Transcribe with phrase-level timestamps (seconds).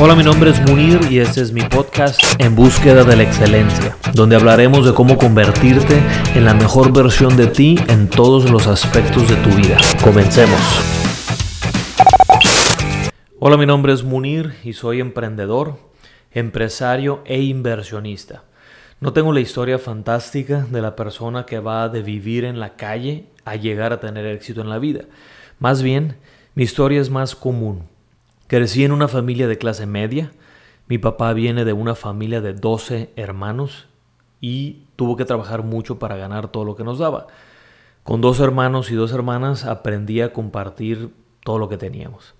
[0.00, 3.96] Hola, mi nombre es Munir y este es mi podcast En búsqueda de la excelencia,
[4.12, 6.02] donde hablaremos de cómo convertirte
[6.34, 9.78] en la mejor versión de ti en todos los aspectos de tu vida.
[10.02, 10.58] Comencemos.
[13.38, 15.78] Hola, mi nombre es Munir y soy emprendedor,
[16.32, 18.42] empresario e inversionista.
[18.98, 23.26] No tengo la historia fantástica de la persona que va de vivir en la calle
[23.44, 25.04] a llegar a tener éxito en la vida.
[25.60, 26.16] Más bien,
[26.56, 27.93] mi historia es más común
[28.46, 30.30] Crecí en una familia de clase media.
[30.86, 33.88] Mi papá viene de una familia de 12 hermanos
[34.40, 37.26] y tuvo que trabajar mucho para ganar todo lo que nos daba.
[38.02, 42.34] Con dos hermanos y dos hermanas aprendí a compartir todo lo que teníamos.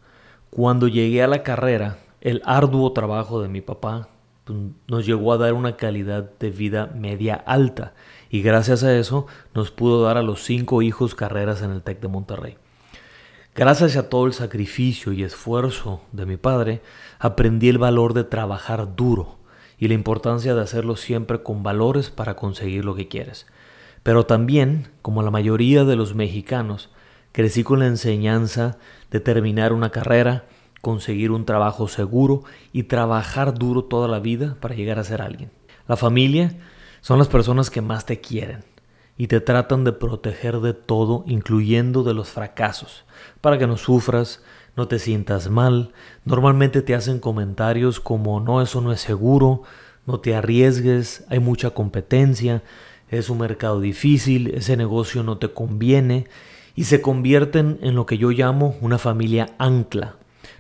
[0.50, 4.08] Cuando llegué a la carrera, el arduo trabajo de mi papá
[4.44, 7.94] pues, nos llegó a dar una calidad de vida media alta
[8.28, 12.00] y gracias a eso nos pudo dar a los cinco hijos carreras en el TEC
[12.00, 12.56] de Monterrey.
[13.56, 16.82] Gracias a todo el sacrificio y esfuerzo de mi padre,
[17.20, 19.38] aprendí el valor de trabajar duro
[19.78, 23.46] y la importancia de hacerlo siempre con valores para conseguir lo que quieres.
[24.02, 26.90] Pero también, como la mayoría de los mexicanos,
[27.30, 28.76] crecí con la enseñanza
[29.12, 30.46] de terminar una carrera,
[30.80, 35.52] conseguir un trabajo seguro y trabajar duro toda la vida para llegar a ser alguien.
[35.86, 36.56] La familia
[37.02, 38.73] son las personas que más te quieren
[39.16, 43.04] y te tratan de proteger de todo, incluyendo de los fracasos,
[43.40, 44.42] para que no sufras,
[44.76, 45.92] no te sientas mal.
[46.24, 49.62] Normalmente te hacen comentarios como no, eso no es seguro,
[50.06, 52.62] no te arriesgues, hay mucha competencia,
[53.08, 56.26] es un mercado difícil, ese negocio no te conviene
[56.74, 60.16] y se convierten en lo que yo llamo una familia ancla.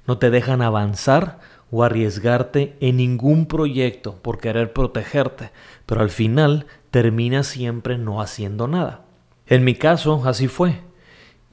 [0.06, 5.50] No te dejan avanzar o arriesgarte en ningún proyecto por querer protegerte,
[5.86, 9.00] pero al final termina siempre no haciendo nada.
[9.48, 10.76] En mi caso, así fue.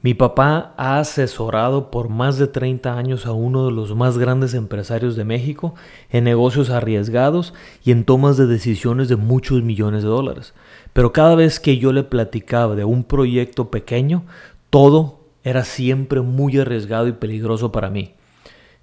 [0.00, 4.54] Mi papá ha asesorado por más de 30 años a uno de los más grandes
[4.54, 5.74] empresarios de México
[6.10, 10.54] en negocios arriesgados y en tomas de decisiones de muchos millones de dólares.
[10.92, 14.22] Pero cada vez que yo le platicaba de un proyecto pequeño,
[14.70, 18.14] todo era siempre muy arriesgado y peligroso para mí.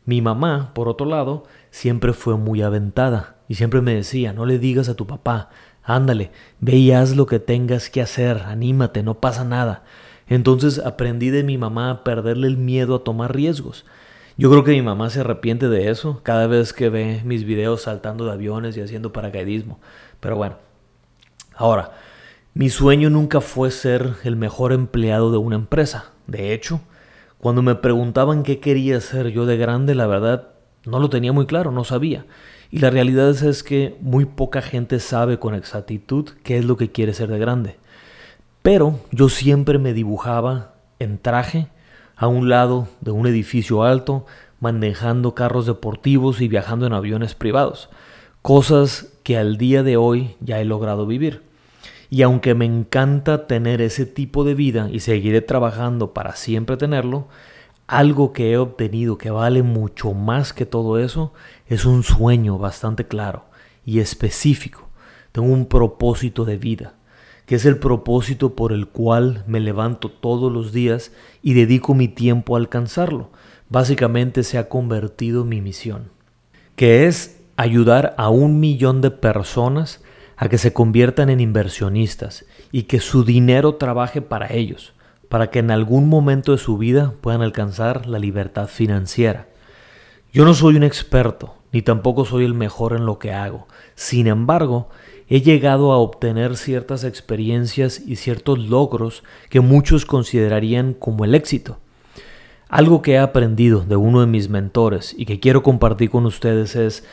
[0.03, 4.59] Mi mamá, por otro lado, siempre fue muy aventada y siempre me decía, no le
[4.59, 5.49] digas a tu papá,
[5.89, 6.29] Ándale,
[6.59, 9.81] ve y haz lo que tengas que hacer, anímate, no pasa nada.
[10.27, 13.87] Entonces aprendí de mi mamá a perderle el miedo a tomar riesgos.
[14.37, 17.81] Yo creo que mi mamá se arrepiente de eso cada vez que ve mis videos
[17.81, 19.79] saltando de aviones y haciendo paracaidismo.
[20.19, 20.57] Pero bueno,
[21.55, 21.93] ahora,
[22.53, 26.11] mi sueño nunca fue ser el mejor empleado de una empresa.
[26.27, 26.81] De hecho,
[27.39, 30.49] cuando me preguntaban qué quería ser yo de grande, la verdad
[30.85, 32.25] no lo tenía muy claro, no sabía.
[32.71, 36.91] Y la realidad es, que muy poca gente sabe con exactitud qué es lo que
[36.91, 37.77] quiere ser de grande.
[38.61, 41.67] Pero yo siempre me dibujaba en traje
[42.15, 44.25] a un lado de un edificio alto,
[44.59, 47.89] manejando carros deportivos y viajando en aviones privados,
[48.41, 51.43] cosas que al día de hoy ya he logrado vivir.
[52.09, 57.27] Y aunque me encanta tener ese tipo de vida y seguiré trabajando para siempre tenerlo,
[57.89, 61.33] algo que he obtenido que vale mucho más que todo eso
[61.65, 63.45] es un sueño bastante claro
[63.83, 64.87] y específico.
[65.31, 66.93] Tengo un propósito de vida,
[67.47, 71.11] que es el propósito por el cual me levanto todos los días
[71.41, 73.31] y dedico mi tiempo a alcanzarlo.
[73.69, 76.11] Básicamente se ha convertido mi misión,
[76.75, 80.03] que es ayudar a un millón de personas
[80.37, 84.93] a que se conviertan en inversionistas y que su dinero trabaje para ellos
[85.29, 89.47] para que en algún momento de su vida puedan alcanzar la libertad financiera.
[90.33, 93.67] Yo no soy un experto, ni tampoco soy el mejor en lo que hago.
[93.95, 94.89] Sin embargo,
[95.27, 101.77] he llegado a obtener ciertas experiencias y ciertos logros que muchos considerarían como el éxito.
[102.67, 106.75] Algo que he aprendido de uno de mis mentores y que quiero compartir con ustedes
[106.75, 107.03] es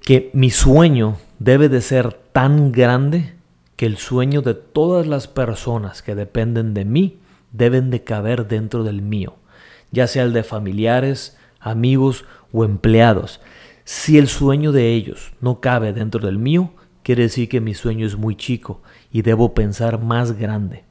[0.00, 3.34] que mi sueño debe de ser tan grande
[3.76, 7.18] que el sueño de todas las personas que dependen de mí
[7.54, 9.36] deben de caber dentro del mío,
[9.92, 13.40] ya sea el de familiares, amigos o empleados.
[13.84, 18.06] Si el sueño de ellos no cabe dentro del mío, quiere decir que mi sueño
[18.06, 18.82] es muy chico
[19.12, 20.84] y debo pensar más grande.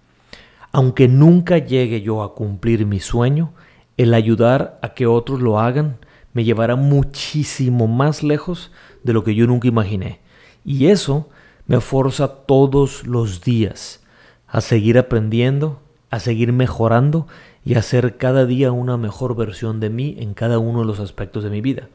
[0.71, 3.53] Aunque nunca llegue yo a cumplir mi sueño,
[3.97, 5.97] el ayudar a que otros lo hagan
[6.31, 8.71] me llevará muchísimo más lejos
[9.03, 10.21] de lo que yo nunca imaginé.
[10.63, 11.29] Y eso
[11.67, 14.03] me forza todos los días
[14.47, 15.82] a seguir aprendiendo,
[16.13, 17.25] a seguir mejorando
[17.65, 20.99] y a ser cada día una mejor versión de mí en cada uno de los
[20.99, 21.89] aspectos de mi vida.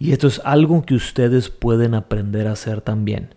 [0.00, 3.36] Y esto es algo que ustedes pueden aprender a hacer también.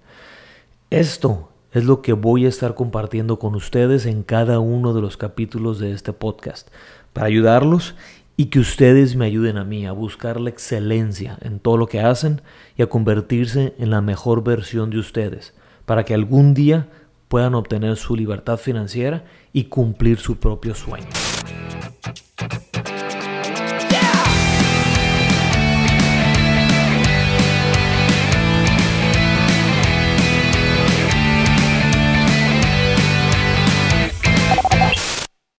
[0.89, 5.15] Esto es lo que voy a estar compartiendo con ustedes en cada uno de los
[5.15, 6.69] capítulos de este podcast,
[7.13, 7.93] para ayudarlos
[8.35, 12.01] y que ustedes me ayuden a mí a buscar la excelencia en todo lo que
[12.01, 12.41] hacen
[12.75, 15.53] y a convertirse en la mejor versión de ustedes,
[15.85, 16.87] para que algún día
[17.27, 21.07] puedan obtener su libertad financiera y cumplir su propio sueño.